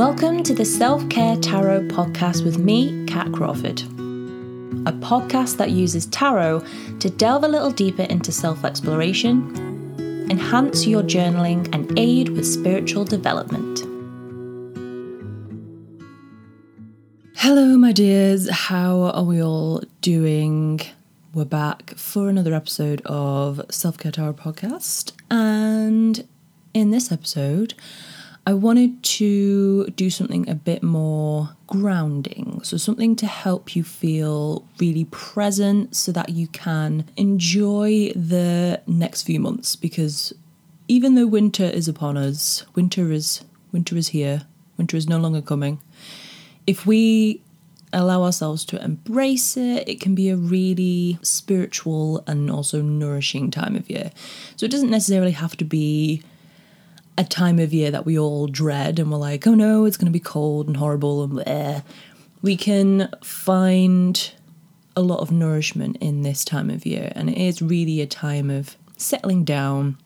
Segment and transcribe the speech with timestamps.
[0.00, 3.82] Welcome to the Self Care Tarot podcast with me, Kat Crawford.
[3.82, 6.64] A podcast that uses tarot
[7.00, 9.54] to delve a little deeper into self exploration,
[10.30, 13.80] enhance your journaling, and aid with spiritual development.
[17.36, 18.48] Hello, my dears.
[18.48, 20.80] How are we all doing?
[21.34, 25.12] We're back for another episode of Self Care Tarot podcast.
[25.30, 26.26] And
[26.72, 27.74] in this episode,
[28.46, 32.60] I wanted to do something a bit more grounding.
[32.62, 39.22] So, something to help you feel really present so that you can enjoy the next
[39.22, 39.76] few months.
[39.76, 40.32] Because
[40.88, 44.42] even though winter is upon us, winter is winter is here,
[44.76, 45.80] winter is no longer coming.
[46.66, 47.42] If we
[47.92, 53.76] allow ourselves to embrace it, it can be a really spiritual and also nourishing time
[53.76, 54.12] of year.
[54.56, 56.22] So it doesn't necessarily have to be
[57.18, 60.06] a time of year that we all dread and we're like, oh no, it's going
[60.06, 61.82] to be cold and horrible and bleh.
[62.42, 64.32] We can find
[64.96, 68.50] a lot of nourishment in this time of year, and it is really a time
[68.50, 69.98] of settling down,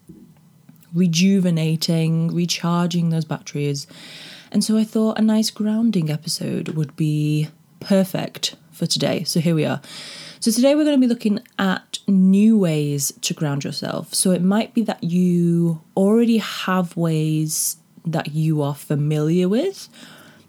[0.93, 3.87] rejuvenating, recharging those batteries.
[4.53, 7.49] And so I thought a nice grounding episode would be
[7.81, 9.25] perfect for today.
[9.25, 9.81] So here we are.
[10.45, 14.13] So today we're going to be looking at new ways to ground yourself.
[14.13, 19.89] So it might be that you already have ways that you are familiar with,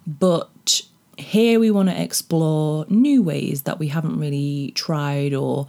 [0.05, 0.81] but
[1.17, 5.65] here we want to explore new ways that we haven't really tried or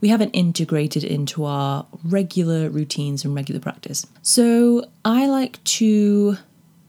[0.00, 4.06] we haven't integrated into our regular routines and regular practice.
[4.22, 6.38] So I like to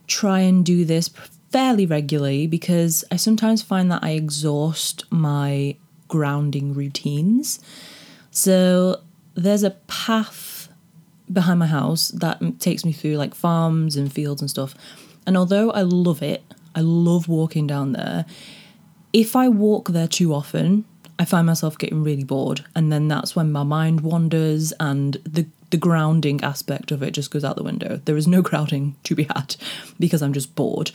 [0.06, 1.10] try and do this
[1.50, 5.76] fairly regularly because I sometimes find that I exhaust my
[6.08, 7.60] grounding routines.
[8.30, 9.00] So
[9.34, 10.68] there's a path
[11.32, 14.74] behind my house that takes me through like farms and fields and stuff.
[15.26, 16.42] And although I love it,
[16.74, 18.24] I love walking down there.
[19.12, 20.84] If I walk there too often,
[21.18, 25.46] I find myself getting really bored, and then that's when my mind wanders and the
[25.70, 28.00] the grounding aspect of it just goes out the window.
[28.04, 29.56] There is no grounding to be had
[29.98, 30.92] because I'm just bored.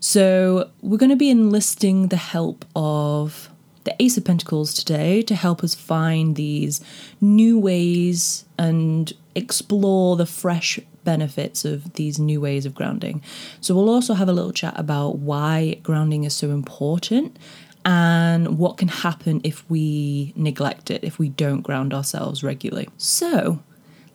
[0.00, 3.50] So, we're going to be enlisting the help of
[3.86, 6.82] the Ace of Pentacles today to help us find these
[7.20, 13.22] new ways and explore the fresh benefits of these new ways of grounding.
[13.62, 17.38] So, we'll also have a little chat about why grounding is so important
[17.84, 22.88] and what can happen if we neglect it, if we don't ground ourselves regularly.
[22.98, 23.60] So,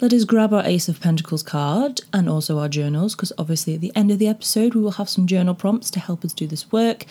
[0.01, 3.81] let us grab our Ace of Pentacles card and also our journals, because obviously at
[3.81, 6.47] the end of the episode, we will have some journal prompts to help us do
[6.47, 7.05] this work.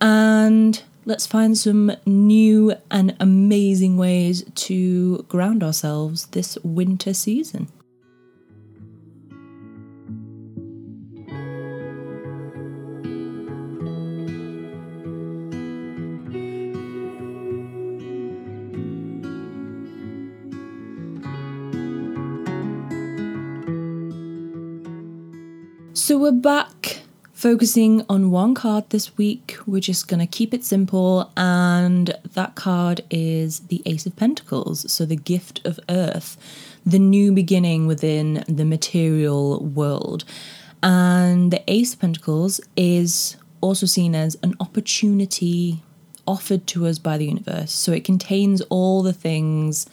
[0.00, 7.66] And let's find some new and amazing ways to ground ourselves this winter season.
[25.94, 26.77] So we're back
[27.38, 32.56] Focusing on one card this week, we're just going to keep it simple, and that
[32.56, 36.36] card is the Ace of Pentacles, so the gift of Earth,
[36.84, 40.24] the new beginning within the material world.
[40.82, 45.80] And the Ace of Pentacles is also seen as an opportunity
[46.26, 47.70] offered to us by the universe.
[47.70, 49.88] So it contains all the things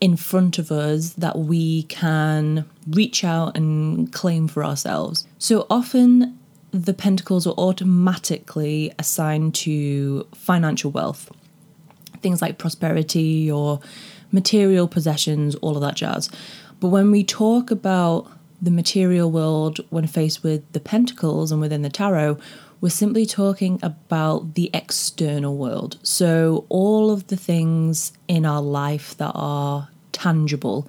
[0.00, 5.26] in front of us that we can reach out and claim for ourselves.
[5.38, 6.38] So often
[6.72, 11.30] the pentacles are automatically assigned to financial wealth.
[12.22, 13.80] Things like prosperity or
[14.30, 16.30] material possessions, all of that jazz.
[16.78, 18.30] But when we talk about
[18.62, 22.38] the material world when faced with the pentacles and within the tarot,
[22.80, 25.98] we're simply talking about the external world.
[26.02, 30.88] So, all of the things in our life that are tangible.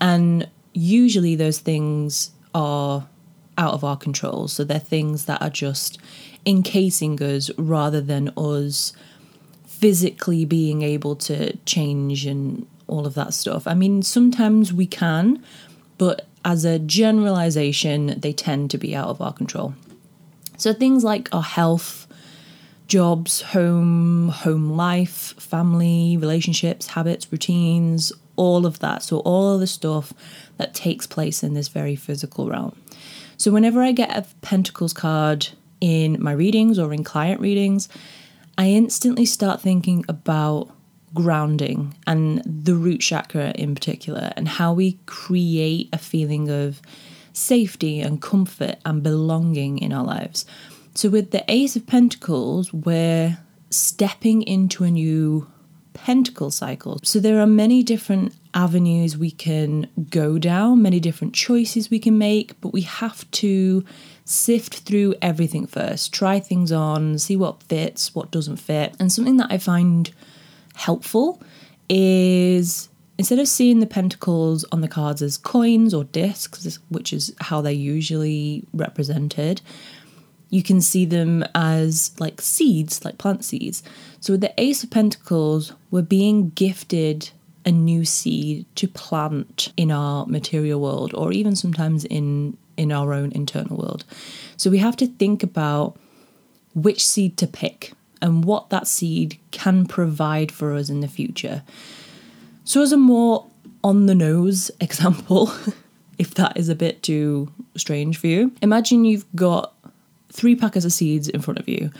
[0.00, 3.06] And usually, those things are
[3.56, 4.48] out of our control.
[4.48, 5.98] So they're things that are just
[6.46, 8.92] encasing us rather than us
[9.66, 13.66] physically being able to change and all of that stuff.
[13.66, 15.42] I mean, sometimes we can,
[15.98, 19.74] but as a generalization, they tend to be out of our control.
[20.56, 22.06] So things like our health,
[22.86, 29.02] jobs, home, home life, family, relationships, habits, routines, all of that.
[29.02, 30.12] So all of the stuff
[30.58, 32.76] that takes place in this very physical realm.
[33.36, 35.48] So whenever I get a Pentacles card
[35.80, 37.88] in my readings or in client readings,
[38.56, 40.70] I instantly start thinking about
[41.14, 46.82] grounding and the root chakra in particular, and how we create a feeling of
[47.32, 50.44] safety and comfort and belonging in our lives.
[50.94, 53.38] So, with the Ace of Pentacles, we're
[53.70, 55.50] stepping into a new
[55.94, 57.00] pentacle cycle.
[57.02, 62.18] So, there are many different avenues we can go down, many different choices we can
[62.18, 63.84] make, but we have to
[64.24, 68.94] sift through everything first, try things on, see what fits, what doesn't fit.
[68.98, 70.10] And something that I find
[70.74, 71.42] helpful
[71.88, 72.88] is
[73.18, 77.60] instead of seeing the pentacles on the cards as coins or discs, which is how
[77.60, 79.60] they're usually represented,
[80.54, 83.82] you can see them as like seeds, like plant seeds.
[84.20, 87.30] So with the Ace of Pentacles, we're being gifted
[87.64, 93.12] a new seed to plant in our material world or even sometimes in in our
[93.12, 94.04] own internal world.
[94.56, 95.96] So we have to think about
[96.72, 97.92] which seed to pick
[98.22, 101.64] and what that seed can provide for us in the future.
[102.64, 103.46] So as a more
[103.82, 105.52] on the nose example,
[106.18, 109.73] if that is a bit too strange for you, imagine you've got
[110.34, 111.90] three packets of seeds in front of you.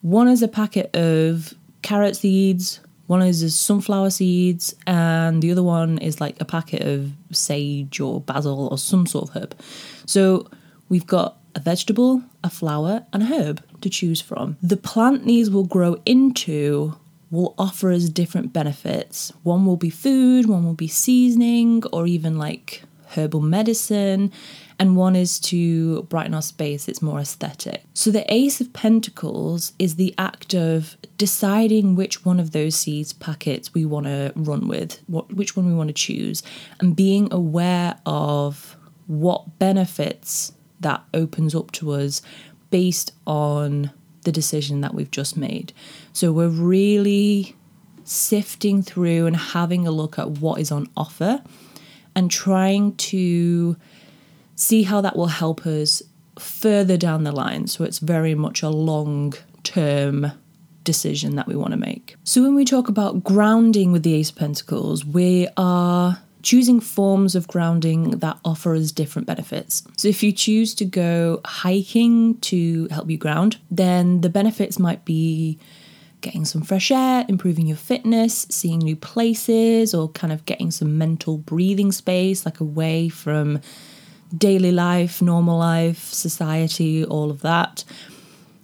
[0.00, 1.52] One is a packet of
[1.82, 7.10] carrot seeds, one is sunflower seeds, and the other one is like a packet of
[7.32, 9.60] sage or basil or some sort of herb.
[10.06, 10.48] So
[10.88, 14.56] we've got a vegetable, a flower, and a herb to choose from.
[14.62, 16.94] The plant these will grow into
[17.32, 19.32] will offer us different benefits.
[19.42, 24.32] One will be food, one will be seasoning, or even like herbal medicine,
[24.80, 27.82] and one is to brighten our space, it's more aesthetic.
[27.92, 33.12] So the Ace of Pentacles is the act of deciding which one of those seeds
[33.12, 36.42] packets we want to run with, what which one we want to choose,
[36.80, 38.74] and being aware of
[39.06, 42.22] what benefits that opens up to us
[42.70, 43.90] based on
[44.22, 45.74] the decision that we've just made.
[46.14, 47.54] So we're really
[48.04, 51.42] sifting through and having a look at what is on offer
[52.14, 53.76] and trying to
[54.60, 56.02] see how that will help us
[56.38, 57.66] further down the line.
[57.66, 60.32] So it's very much a long term
[60.84, 62.16] decision that we want to make.
[62.24, 67.34] So when we talk about grounding with the Ace of Pentacles, we are choosing forms
[67.34, 69.82] of grounding that offer us different benefits.
[69.96, 75.04] So, if you choose to go hiking to help you ground, then the benefits might
[75.04, 75.58] be
[76.22, 80.96] getting some fresh air, improving your fitness, seeing new places, or kind of getting some
[80.96, 83.60] mental breathing space, like away from
[84.36, 87.84] daily life, normal life, society, all of that.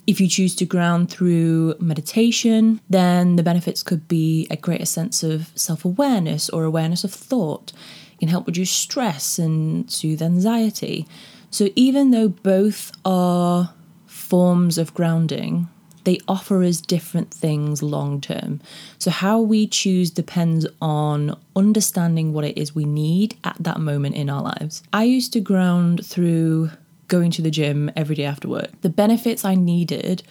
[0.07, 5.23] If you choose to ground through meditation, then the benefits could be a greater sense
[5.23, 7.73] of self awareness or awareness of thought.
[8.15, 11.07] It can help reduce stress and soothe anxiety.
[11.51, 13.75] So, even though both are
[14.07, 15.69] forms of grounding,
[16.07, 18.61] they offer us different things long term.
[18.99, 24.15] So, how we choose depends on understanding what it is we need at that moment
[24.15, 24.83] in our lives.
[24.93, 26.71] I used to ground through
[27.09, 28.71] going to the gym every day after work.
[28.81, 30.23] The benefits I needed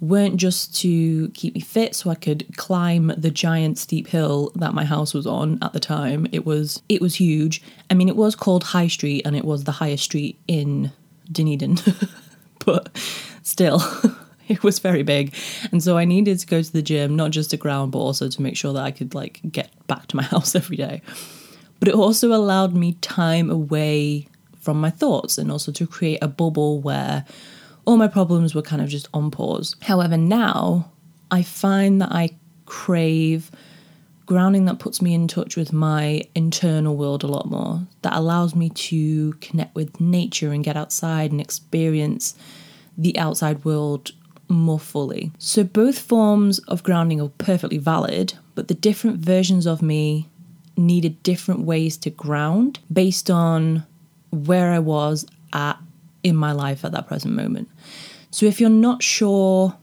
[0.00, 4.74] weren't just to keep me fit so I could climb the giant steep hill that
[4.74, 6.26] my house was on at the time.
[6.32, 7.62] It was it was huge.
[7.88, 10.90] I mean it was called High Street and it was the highest street in
[11.30, 11.78] Dunedin.
[12.64, 12.90] but
[13.42, 13.80] still
[14.54, 15.34] it was very big.
[15.70, 18.28] And so I needed to go to the gym not just to ground but also
[18.28, 21.02] to make sure that I could like get back to my house every day.
[21.78, 24.26] But it also allowed me time away
[24.60, 27.24] from my thoughts and also to create a bubble where
[27.86, 29.76] all my problems were kind of just on pause.
[29.80, 30.90] However, now
[31.30, 32.30] I find that I
[32.66, 33.50] crave
[34.26, 38.54] grounding that puts me in touch with my internal world a lot more, that allows
[38.54, 42.36] me to connect with nature and get outside and experience
[42.96, 44.12] the outside world
[44.50, 45.32] more fully.
[45.38, 50.28] So, both forms of grounding are perfectly valid, but the different versions of me
[50.76, 53.84] needed different ways to ground based on
[54.30, 55.78] where I was at
[56.22, 57.68] in my life at that present moment.
[58.30, 59.76] So if you're not sure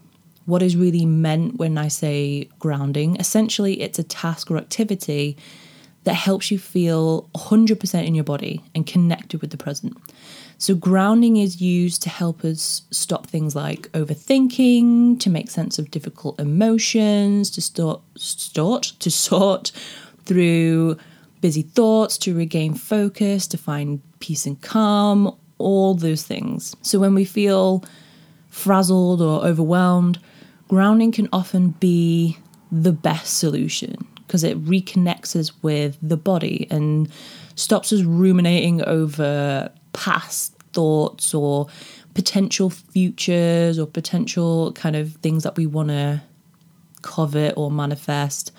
[0.46, 5.36] what is really meant when I say grounding, essentially it's a task or activity
[6.04, 9.96] that helps you feel 100% in your body and connected with the present.
[10.60, 15.90] So, grounding is used to help us stop things like overthinking, to make sense of
[15.92, 19.70] difficult emotions, to start, start to sort
[20.24, 20.98] through
[21.40, 26.74] busy thoughts, to regain focus, to find peace and calm, all those things.
[26.82, 27.84] So when we feel
[28.50, 30.18] frazzled or overwhelmed,
[30.66, 32.36] grounding can often be
[32.72, 33.96] the best solution
[34.26, 37.08] because it reconnects us with the body and
[37.54, 41.66] stops us ruminating over past thoughts or
[42.14, 46.22] potential futures or potential kind of things that we want to
[47.02, 48.52] covet or manifest.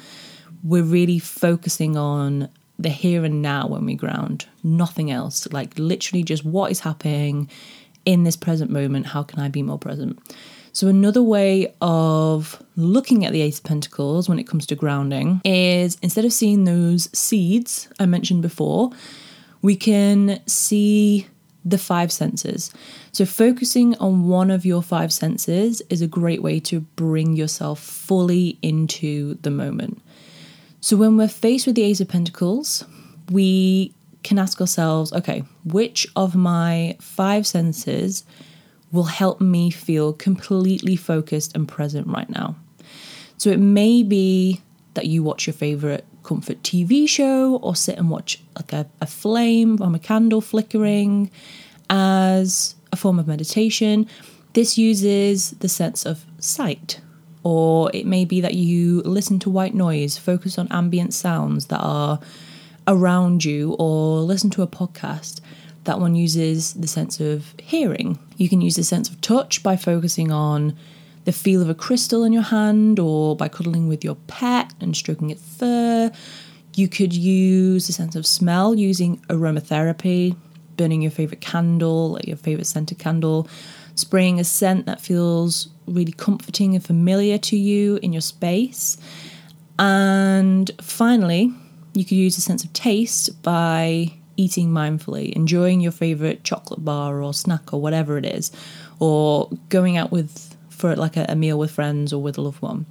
[0.63, 5.47] We're really focusing on the here and now when we ground, nothing else.
[5.53, 7.49] Like literally just what is happening
[8.05, 9.07] in this present moment.
[9.07, 10.19] How can I be more present?
[10.71, 15.41] So, another way of looking at the Ace of Pentacles when it comes to grounding
[15.43, 18.91] is instead of seeing those seeds I mentioned before,
[19.61, 21.27] we can see
[21.65, 22.71] the five senses.
[23.11, 27.79] So, focusing on one of your five senses is a great way to bring yourself
[27.79, 30.01] fully into the moment.
[30.81, 32.85] So, when we're faced with the Ace of Pentacles,
[33.29, 38.23] we can ask ourselves okay, which of my five senses
[38.91, 42.55] will help me feel completely focused and present right now?
[43.37, 44.61] So, it may be
[44.93, 49.07] that you watch your favorite comfort TV show or sit and watch like a, a
[49.07, 51.31] flame from a candle flickering
[51.89, 54.07] as a form of meditation.
[54.53, 57.01] This uses the sense of sight,
[57.41, 61.79] or it may be that you listen to white noise, focus on ambient sounds that
[61.79, 62.19] are
[62.87, 65.41] around you, or listen to a podcast.
[65.85, 68.19] That one uses the sense of hearing.
[68.37, 70.77] You can use the sense of touch by focusing on
[71.25, 74.95] the feel of a crystal in your hand or by cuddling with your pet and
[74.95, 76.11] stroking its fur.
[76.75, 80.35] You could use the sense of smell using aromatherapy,
[80.77, 83.47] burning your favorite candle, like your favorite scented candle,
[83.95, 88.97] spraying a scent that feels really comforting and familiar to you in your space.
[89.77, 91.53] And finally,
[91.93, 97.21] you could use a sense of taste by eating mindfully, enjoying your favorite chocolate bar
[97.21, 98.51] or snack or whatever it is,
[98.99, 100.48] or going out with
[100.79, 102.85] for like a, a meal with friends or with a loved one.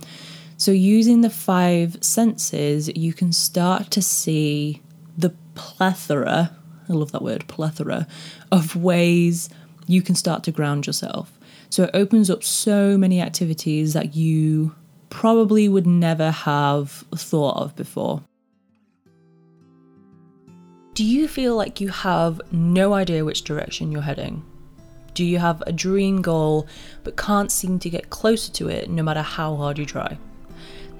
[0.56, 4.82] So, using the five senses, you can start to see
[5.16, 6.52] the plethora
[6.88, 8.06] I love that word, plethora
[8.50, 9.50] of ways
[9.86, 11.38] you can start to ground yourself.
[11.70, 14.74] So it opens up so many activities that you
[15.10, 18.22] probably would never have thought of before.
[20.94, 24.44] Do you feel like you have no idea which direction you're heading?
[25.18, 26.68] Do you have a dream goal
[27.02, 30.16] but can't seem to get closer to it no matter how hard you try?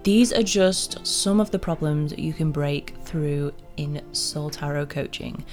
[0.02, 5.44] These are just some of the problems you can break through in Soul Tarot coaching.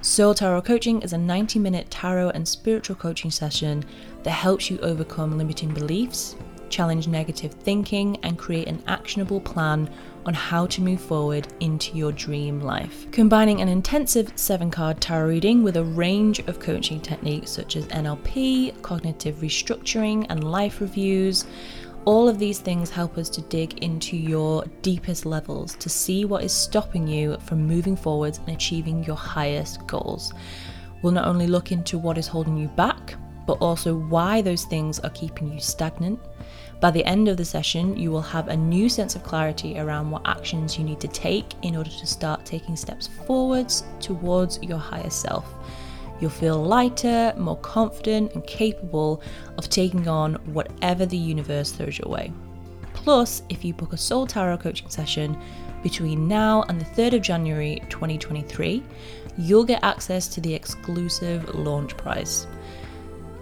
[0.00, 3.84] Soul Tarot Coaching is a 90 minute tarot and spiritual coaching session
[4.22, 6.34] that helps you overcome limiting beliefs,
[6.68, 9.88] challenge negative thinking, and create an actionable plan
[10.26, 13.10] on how to move forward into your dream life.
[13.10, 17.86] Combining an intensive seven card tarot reading with a range of coaching techniques such as
[17.88, 21.44] NLP, cognitive restructuring, and life reviews.
[22.06, 26.44] All of these things help us to dig into your deepest levels to see what
[26.44, 30.34] is stopping you from moving forward and achieving your highest goals.
[31.00, 33.14] We'll not only look into what is holding you back,
[33.46, 36.20] but also why those things are keeping you stagnant.
[36.80, 40.10] By the end of the session, you will have a new sense of clarity around
[40.10, 44.78] what actions you need to take in order to start taking steps forwards towards your
[44.78, 45.46] higher self.
[46.20, 49.22] You'll feel lighter, more confident, and capable
[49.56, 52.32] of taking on whatever the universe throws your way.
[52.92, 55.38] Plus, if you book a Soul Tarot coaching session
[55.82, 58.82] between now and the 3rd of January 2023,
[59.36, 62.46] you'll get access to the exclusive launch price.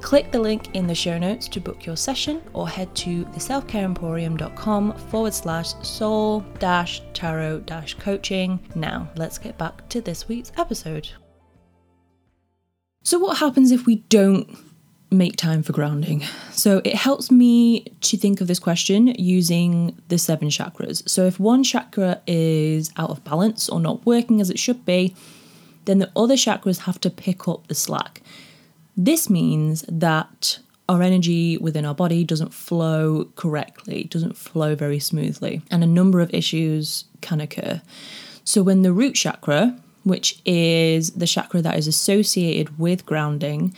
[0.03, 4.93] Click the link in the show notes to book your session or head to theselfcareemporium.com
[4.95, 8.59] forward slash soul dash tarot dash coaching.
[8.75, 11.09] Now, let's get back to this week's episode.
[13.05, 14.59] So, what happens if we don't
[15.13, 16.25] make time for grounding?
[16.51, 21.09] So, it helps me to think of this question using the seven chakras.
[21.09, 25.15] So, if one chakra is out of balance or not working as it should be,
[25.85, 28.21] then the other chakras have to pick up the slack.
[28.97, 30.59] This means that
[30.89, 36.21] our energy within our body doesn't flow correctly, doesn't flow very smoothly, and a number
[36.21, 37.81] of issues can occur.
[38.45, 43.75] So, when the root chakra, which is the chakra that is associated with grounding,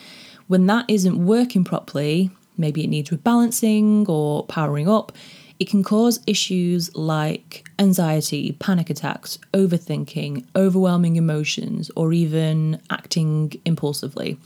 [0.48, 5.12] when that isn't working properly, maybe it needs rebalancing or powering up,
[5.60, 14.36] it can cause issues like anxiety, panic attacks, overthinking, overwhelming emotions, or even acting impulsively.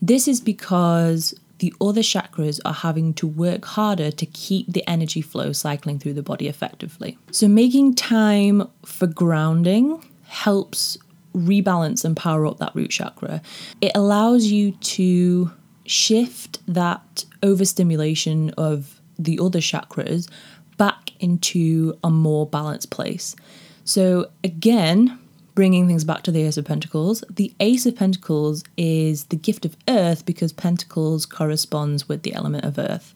[0.00, 5.20] This is because the other chakras are having to work harder to keep the energy
[5.20, 7.18] flow cycling through the body effectively.
[7.32, 10.98] So, making time for grounding helps
[11.34, 13.42] rebalance and power up that root chakra.
[13.80, 15.50] It allows you to
[15.84, 20.28] shift that overstimulation of the other chakras
[20.76, 23.34] back into a more balanced place.
[23.84, 25.18] So, again,
[25.58, 29.64] bringing things back to the Ace of Pentacles, the Ace of Pentacles is the gift
[29.64, 33.12] of earth because Pentacles corresponds with the element of earth.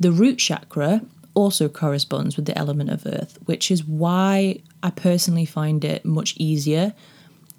[0.00, 1.02] The root chakra
[1.34, 6.34] also corresponds with the element of earth, which is why I personally find it much
[6.38, 6.94] easier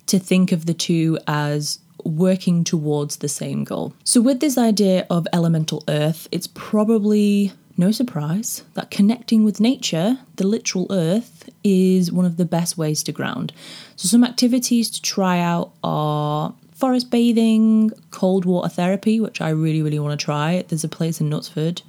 [0.08, 3.94] to think of the two as working towards the same goal.
[4.04, 10.18] So, with this idea of elemental earth, it's probably no surprise that connecting with nature,
[10.36, 13.54] the literal earth, is one of the best ways to ground.
[13.96, 19.82] So, some activities to try out are forest bathing, cold water therapy, which I really,
[19.82, 20.64] really want to try.
[20.68, 21.82] There's a place in Knutsford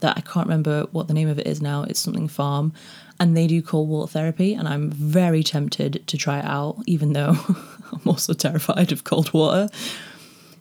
[0.00, 1.82] that I can't remember what the name of it is now.
[1.82, 2.72] It's something farm,
[3.18, 7.12] and they do cold water therapy, and I'm very tempted to try it out, even
[7.12, 7.36] though
[7.92, 9.68] I'm also terrified of cold water.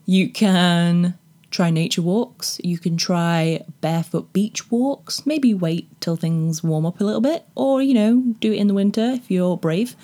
[0.05, 1.17] You can
[1.51, 2.59] try nature walks.
[2.63, 5.25] You can try barefoot beach walks.
[5.25, 8.67] Maybe wait till things warm up a little bit, or you know, do it in
[8.67, 9.95] the winter if you're brave.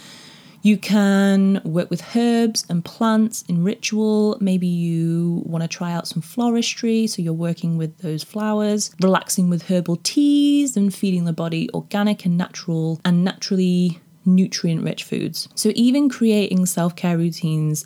[0.65, 4.35] You can work with herbs and plants in ritual.
[4.41, 9.51] Maybe you want to try out some floristry, so you're working with those flowers, relaxing
[9.51, 15.47] with herbal teas, and feeding the body organic and natural and naturally nutrient rich foods.
[15.53, 17.85] So, even creating self care routines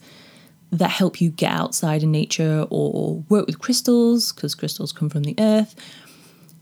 [0.72, 5.24] that help you get outside in nature or work with crystals, because crystals come from
[5.24, 5.76] the earth.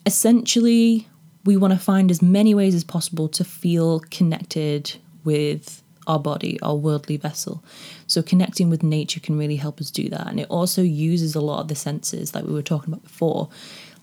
[0.06, 1.08] Essentially,
[1.46, 6.58] we want to find as many ways as possible to feel connected with our body,
[6.62, 7.64] our worldly vessel.
[8.08, 10.28] So, connecting with nature can really help us do that.
[10.28, 13.50] And it also uses a lot of the senses, like we were talking about before.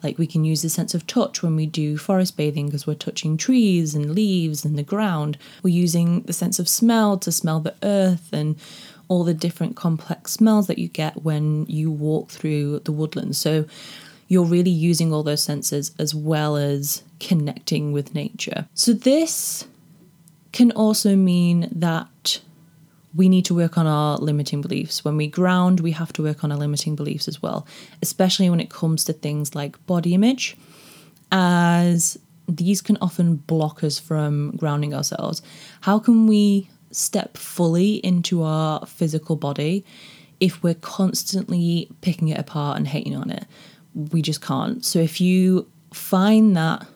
[0.02, 2.92] Like, we can use the sense of touch when we do forest bathing because we're
[2.94, 5.38] touching trees and leaves and the ground.
[5.62, 8.56] We're using the sense of smell to smell the earth and
[9.08, 13.38] all the different complex smells that you get when you walk through the woodlands.
[13.38, 13.66] So,
[14.28, 18.66] you're really using all those senses as well as connecting with nature.
[18.74, 19.66] So, this
[20.52, 22.40] can also mean that
[23.14, 25.04] we need to work on our limiting beliefs.
[25.04, 27.66] When we ground, we have to work on our limiting beliefs as well,
[28.02, 30.56] especially when it comes to things like body image,
[31.30, 32.18] as
[32.48, 35.42] these can often block us from grounding ourselves.
[35.82, 39.84] How can we step fully into our physical body
[40.40, 43.46] if we're constantly picking it apart and hating on it?
[43.94, 44.84] We just can't.
[44.84, 46.86] So if you find that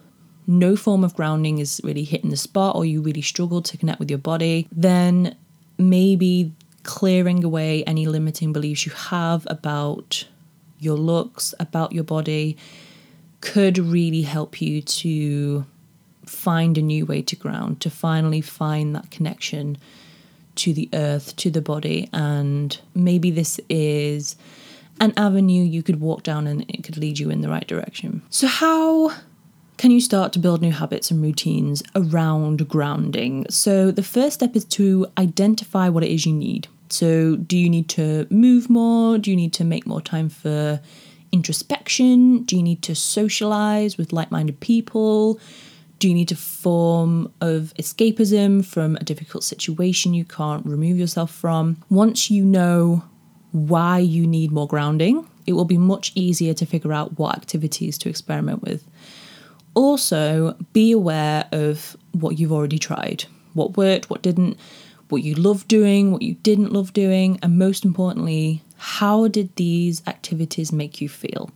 [0.46, 4.00] no form of grounding is really hitting the spot or you really struggle to connect
[4.00, 5.36] with your body, then
[5.76, 10.26] maybe clearing away any limiting beliefs you have about
[10.78, 12.56] your looks, about your body,
[13.40, 15.66] could really help you to
[16.28, 19.78] find a new way to ground, to finally find that connection
[20.56, 22.08] to the earth, to the body.
[22.12, 24.36] And maybe this is
[25.00, 28.22] an avenue you could walk down and it could lead you in the right direction.
[28.30, 29.12] So, how
[29.76, 33.46] can you start to build new habits and routines around grounding?
[33.48, 36.68] So, the first step is to identify what it is you need.
[36.90, 39.18] So, do you need to move more?
[39.18, 40.80] Do you need to make more time for
[41.30, 42.42] introspection?
[42.42, 45.38] Do you need to socialize with like minded people?
[45.98, 51.30] Do you need to form of escapism from a difficult situation you can't remove yourself
[51.30, 51.82] from?
[51.90, 53.02] Once you know
[53.52, 57.98] why you need more grounding, it will be much easier to figure out what activities
[57.98, 58.84] to experiment with.
[59.74, 64.56] Also, be aware of what you've already tried, what worked, what didn't,
[65.08, 70.02] what you love doing, what you didn't love doing, and most importantly, how did these
[70.06, 71.50] activities make you feel?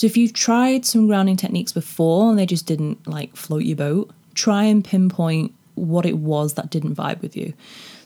[0.00, 3.76] So, if you've tried some grounding techniques before and they just didn't like float your
[3.76, 7.52] boat, try and pinpoint what it was that didn't vibe with you.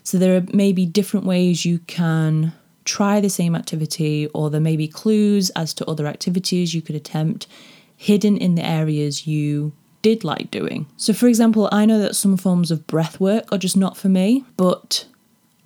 [0.03, 2.51] So, there are maybe different ways you can
[2.83, 6.97] try the same activity, or there may be clues as to other activities you could
[6.97, 7.47] attempt
[7.95, 10.87] hidden in the areas you did like doing.
[10.97, 14.09] So, for example, I know that some forms of breath work are just not for
[14.09, 15.05] me, but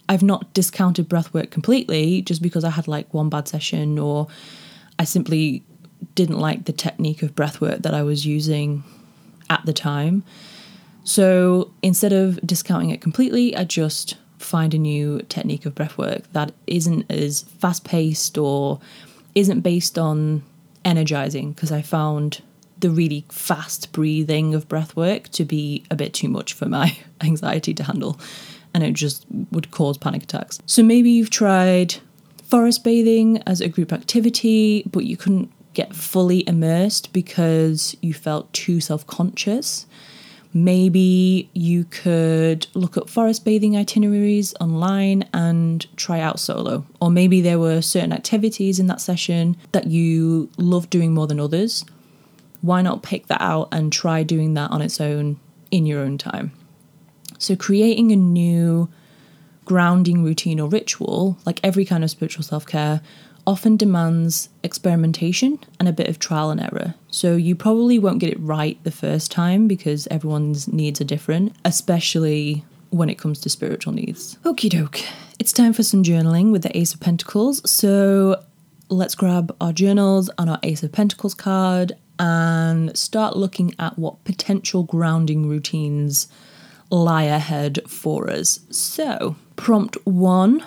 [0.07, 4.27] I've not discounted breath work completely just because I had like one bad session or
[4.99, 5.63] I simply
[6.15, 8.83] didn't like the technique of breath work that I was using
[9.49, 10.23] at the time.
[11.03, 16.31] So instead of discounting it completely, I just find a new technique of breath work
[16.33, 18.79] that isn't as fast paced or
[19.35, 20.43] isn't based on
[20.85, 22.41] energizing because I found
[22.79, 26.97] the really fast breathing of breath work to be a bit too much for my
[27.21, 28.19] anxiety to handle
[28.73, 30.59] and it just would cause panic attacks.
[30.65, 31.95] So maybe you've tried
[32.43, 38.51] forest bathing as a group activity, but you couldn't get fully immersed because you felt
[38.53, 39.85] too self conscious.
[40.51, 46.85] Maybe you could look up forest bathing itineraries online and try out solo.
[46.99, 51.39] Or maybe there were certain activities in that session that you love doing more than
[51.39, 51.85] others.
[52.61, 56.17] Why not pick that out and try doing that on its own in your own
[56.17, 56.51] time?
[57.37, 58.89] So, creating a new
[59.65, 63.01] grounding routine or ritual, like every kind of spiritual self care,
[63.49, 66.93] often demands experimentation and a bit of trial and error.
[67.09, 71.55] So you probably won't get it right the first time because everyone's needs are different,
[71.65, 74.37] especially when it comes to spiritual needs.
[74.43, 75.01] Okie doke.
[75.39, 77.67] it's time for some journaling with the Ace of Pentacles.
[77.67, 78.39] So
[78.89, 84.23] let's grab our journals and our Ace of Pentacles card and start looking at what
[84.25, 86.27] potential grounding routines
[86.91, 88.59] lie ahead for us.
[88.69, 90.63] So, prompt one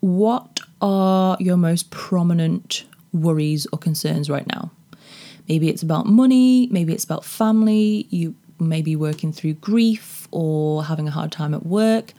[0.00, 4.70] What are your most prominent worries or concerns right now?
[5.48, 10.84] Maybe it's about money, maybe it's about family, you may be working through grief or
[10.84, 12.12] having a hard time at work.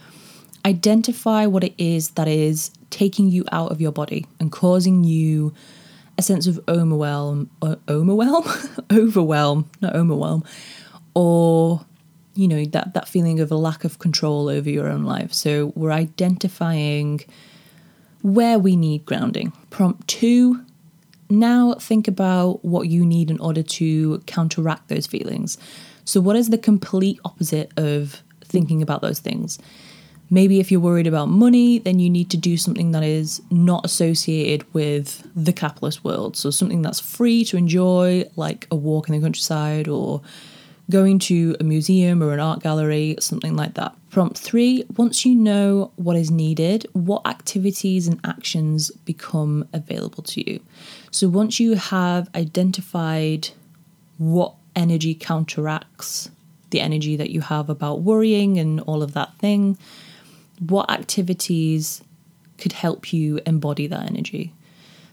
[0.65, 5.53] Identify what it is that is taking you out of your body and causing you
[6.17, 8.43] a sense of overwhelm, uh, overwhelm,
[8.91, 10.43] overwhelm, not overwhelm,
[11.13, 11.85] or
[12.35, 15.33] you know that that feeling of a lack of control over your own life.
[15.33, 17.21] So we're identifying
[18.21, 19.53] where we need grounding.
[19.69, 20.63] Prompt two.
[21.29, 25.57] Now think about what you need in order to counteract those feelings.
[26.05, 29.59] So, what is the complete opposite of thinking about those things?
[30.31, 33.83] Maybe if you're worried about money, then you need to do something that is not
[33.83, 36.37] associated with the capitalist world.
[36.37, 40.21] So something that's free to enjoy, like a walk in the countryside or
[40.89, 43.95] going to a museum or an art gallery, something like that.
[44.09, 50.49] Prompt three once you know what is needed, what activities and actions become available to
[50.49, 50.59] you?
[51.11, 53.49] So once you have identified
[54.17, 56.29] what energy counteracts
[56.69, 59.77] the energy that you have about worrying and all of that thing,
[60.59, 62.03] what activities
[62.57, 64.53] could help you embody that energy.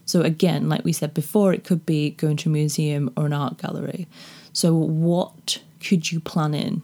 [0.05, 3.33] So, again, like we said before, it could be going to a museum or an
[3.33, 4.07] art gallery.
[4.53, 6.81] So, what could you plan in?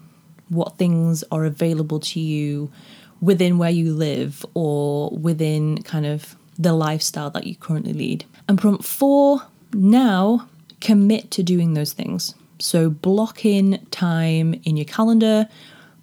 [0.49, 2.71] What things are available to you
[3.21, 8.25] within where you live or within kind of the lifestyle that you currently lead?
[8.47, 10.47] And prompt four now
[10.81, 12.35] commit to doing those things.
[12.59, 15.47] So, block in time in your calendar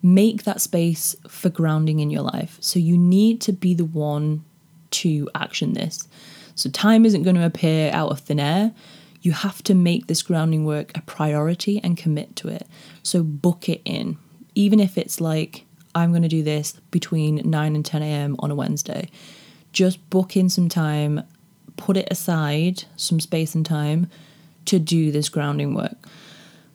[0.02, 2.56] make that space for grounding in your life.
[2.60, 4.44] So you need to be the one
[4.92, 6.08] to action this.
[6.54, 8.72] So time isn't going to appear out of thin air.
[9.22, 12.66] You have to make this grounding work a priority and commit to it.
[13.02, 14.16] So book it in.
[14.54, 18.36] Even if it's like, I'm going to do this between 9 and 10 a.m.
[18.38, 19.10] on a Wednesday,
[19.72, 21.22] just book in some time,
[21.76, 24.08] put it aside, some space and time
[24.66, 25.96] to do this grounding work.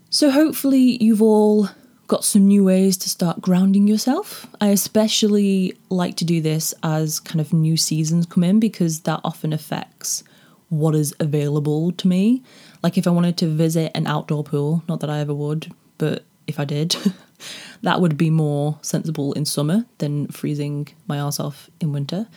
[0.10, 1.69] So hopefully you've all
[2.08, 4.45] got some new ways to start grounding yourself.
[4.62, 9.21] I especially like to do this as kind of new seasons come in because that
[9.23, 10.23] often affects
[10.69, 12.43] what is available to me.
[12.84, 16.23] Like if I wanted to visit an outdoor pool, not that I ever would, but
[16.47, 16.95] if I did,
[17.82, 22.28] that would be more sensible in summer than freezing my ass off in winter.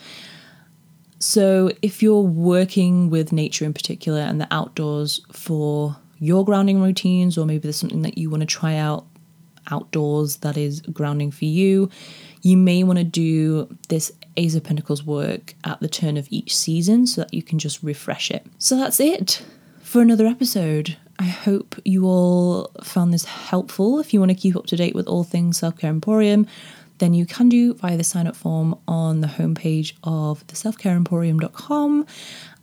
[1.19, 7.37] So if you're working with nature in particular and the outdoors for your grounding routines,
[7.37, 9.05] or maybe there's something that you want to try out
[9.71, 11.89] outdoors that is grounding for you.
[12.41, 16.55] You may want to do this Ace of Pentacles work at the turn of each
[16.55, 18.45] season so that you can just refresh it.
[18.57, 19.43] So that's it
[19.81, 20.97] for another episode.
[21.17, 23.99] I hope you all found this helpful.
[23.99, 26.47] If you want to keep up to date with all things Self Care Emporium,
[26.99, 32.05] then you can do via the sign up form on the homepage of the selfcareemporium.com.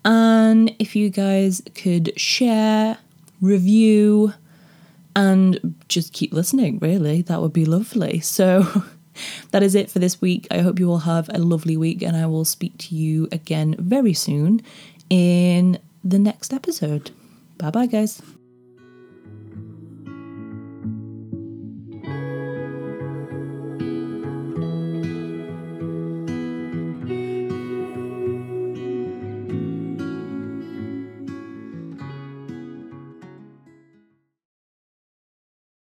[0.04, 2.96] And if you guys could share,
[3.40, 4.32] review,
[5.14, 7.22] and just keep listening, really.
[7.22, 8.20] That would be lovely.
[8.20, 8.84] So
[9.50, 10.46] that is it for this week.
[10.50, 13.74] I hope you all have a lovely week, and I will speak to you again
[13.78, 14.60] very soon
[15.10, 17.10] in the next episode.
[17.58, 18.22] Bye bye, guys.